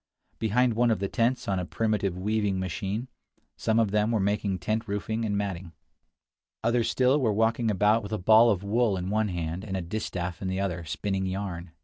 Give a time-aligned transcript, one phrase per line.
[0.39, 3.07] Behind one of the tents, on a primitive weaving machine,
[3.55, 5.73] some of them were making tent roofing and matting.
[6.63, 9.81] Others still were walking about with a ball of wool in one hand and a
[9.83, 11.69] distaff in the other, spinning yarn.